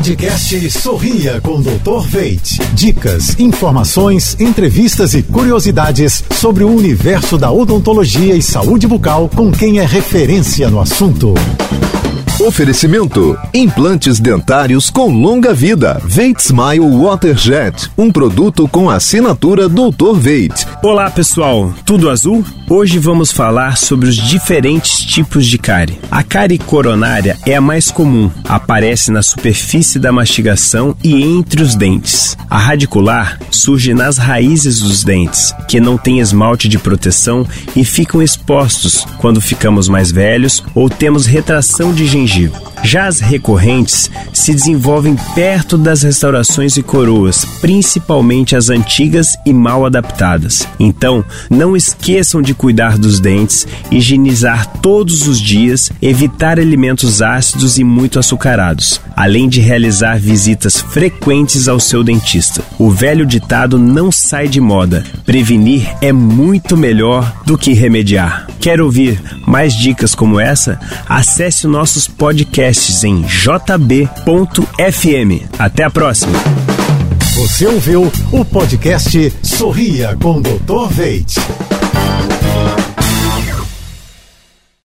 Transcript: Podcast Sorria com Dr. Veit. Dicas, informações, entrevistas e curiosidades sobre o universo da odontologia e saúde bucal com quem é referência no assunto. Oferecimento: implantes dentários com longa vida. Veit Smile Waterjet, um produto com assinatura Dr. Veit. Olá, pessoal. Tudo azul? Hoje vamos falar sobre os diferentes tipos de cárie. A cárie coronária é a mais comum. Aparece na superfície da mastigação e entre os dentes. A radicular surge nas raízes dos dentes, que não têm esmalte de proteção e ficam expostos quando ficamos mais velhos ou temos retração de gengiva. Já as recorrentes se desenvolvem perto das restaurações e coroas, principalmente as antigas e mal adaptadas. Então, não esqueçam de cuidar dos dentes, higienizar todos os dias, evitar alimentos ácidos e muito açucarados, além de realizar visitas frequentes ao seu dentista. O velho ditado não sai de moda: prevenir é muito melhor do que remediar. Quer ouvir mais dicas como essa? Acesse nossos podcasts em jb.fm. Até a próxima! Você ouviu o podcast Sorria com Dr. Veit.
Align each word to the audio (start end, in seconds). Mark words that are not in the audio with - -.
Podcast 0.00 0.70
Sorria 0.70 1.42
com 1.42 1.60
Dr. 1.60 2.06
Veit. 2.08 2.58
Dicas, 2.72 3.38
informações, 3.38 4.34
entrevistas 4.40 5.12
e 5.12 5.22
curiosidades 5.22 6.24
sobre 6.30 6.64
o 6.64 6.74
universo 6.74 7.36
da 7.36 7.52
odontologia 7.52 8.34
e 8.34 8.40
saúde 8.40 8.86
bucal 8.86 9.28
com 9.28 9.52
quem 9.52 9.78
é 9.78 9.84
referência 9.84 10.70
no 10.70 10.80
assunto. 10.80 11.34
Oferecimento: 12.40 13.38
implantes 13.52 14.18
dentários 14.18 14.88
com 14.88 15.10
longa 15.12 15.52
vida. 15.52 16.00
Veit 16.02 16.40
Smile 16.40 16.80
Waterjet, 16.80 17.90
um 17.98 18.10
produto 18.10 18.66
com 18.66 18.88
assinatura 18.88 19.68
Dr. 19.68 20.14
Veit. 20.14 20.66
Olá, 20.82 21.10
pessoal. 21.10 21.74
Tudo 21.84 22.08
azul? 22.08 22.42
Hoje 22.66 22.98
vamos 22.98 23.30
falar 23.30 23.76
sobre 23.76 24.08
os 24.08 24.16
diferentes 24.16 25.04
tipos 25.04 25.46
de 25.46 25.58
cárie. 25.58 25.98
A 26.10 26.22
cárie 26.22 26.56
coronária 26.56 27.36
é 27.44 27.54
a 27.54 27.60
mais 27.60 27.90
comum. 27.90 28.30
Aparece 28.48 29.10
na 29.10 29.22
superfície 29.22 29.98
da 29.98 30.10
mastigação 30.10 30.96
e 31.04 31.22
entre 31.22 31.62
os 31.62 31.74
dentes. 31.74 32.34
A 32.48 32.56
radicular 32.56 33.38
surge 33.50 33.92
nas 33.92 34.16
raízes 34.16 34.80
dos 34.80 35.04
dentes, 35.04 35.54
que 35.68 35.80
não 35.80 35.98
têm 35.98 36.18
esmalte 36.18 36.66
de 36.66 36.78
proteção 36.78 37.46
e 37.76 37.84
ficam 37.84 38.22
expostos 38.22 39.04
quando 39.18 39.38
ficamos 39.38 39.86
mais 39.86 40.10
velhos 40.10 40.64
ou 40.74 40.88
temos 40.88 41.26
retração 41.26 41.92
de 41.92 42.06
gengiva. 42.06 42.69
Já 42.82 43.06
as 43.06 43.20
recorrentes 43.20 44.10
se 44.32 44.52
desenvolvem 44.52 45.16
perto 45.34 45.76
das 45.76 46.02
restaurações 46.02 46.76
e 46.76 46.82
coroas, 46.82 47.44
principalmente 47.60 48.56
as 48.56 48.70
antigas 48.70 49.36
e 49.44 49.52
mal 49.52 49.84
adaptadas. 49.84 50.66
Então, 50.78 51.24
não 51.50 51.76
esqueçam 51.76 52.40
de 52.40 52.54
cuidar 52.54 52.96
dos 52.96 53.20
dentes, 53.20 53.66
higienizar 53.90 54.66
todos 54.80 55.28
os 55.28 55.40
dias, 55.40 55.90
evitar 56.00 56.58
alimentos 56.58 57.20
ácidos 57.20 57.78
e 57.78 57.84
muito 57.84 58.18
açucarados, 58.18 59.00
além 59.14 59.48
de 59.48 59.60
realizar 59.60 60.18
visitas 60.18 60.80
frequentes 60.80 61.68
ao 61.68 61.78
seu 61.78 62.02
dentista. 62.02 62.62
O 62.78 62.90
velho 62.90 63.26
ditado 63.26 63.78
não 63.78 64.10
sai 64.10 64.48
de 64.48 64.60
moda: 64.60 65.04
prevenir 65.24 65.86
é 66.00 66.12
muito 66.12 66.76
melhor 66.76 67.30
do 67.44 67.58
que 67.58 67.72
remediar. 67.72 68.46
Quer 68.60 68.80
ouvir 68.80 69.20
mais 69.46 69.74
dicas 69.74 70.14
como 70.14 70.38
essa? 70.38 70.78
Acesse 71.08 71.66
nossos 71.66 72.06
podcasts 72.70 73.02
em 73.02 73.22
jb.fm. 73.22 74.06
Até 75.58 75.82
a 75.82 75.90
próxima! 75.90 76.38
Você 77.34 77.66
ouviu 77.66 78.12
o 78.30 78.44
podcast 78.44 79.32
Sorria 79.42 80.16
com 80.22 80.40
Dr. 80.40 80.88
Veit. 80.90 81.34